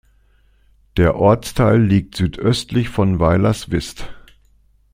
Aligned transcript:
Der 0.97 1.13
Ortsteil 1.17 1.79
liegt 1.79 2.15
südöstlich 2.15 2.89
von 2.89 3.19
Weilerswist. 3.19 4.09